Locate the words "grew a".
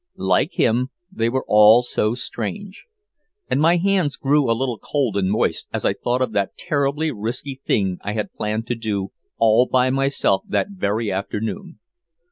4.17-4.57